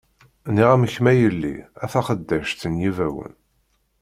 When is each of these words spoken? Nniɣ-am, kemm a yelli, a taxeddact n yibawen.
Nniɣ-am, 0.49 0.83
kemm 0.93 1.07
a 1.11 1.13
yelli, 1.15 1.55
a 1.83 1.85
taxeddact 1.91 2.61
n 2.71 2.79
yibawen. 2.83 3.33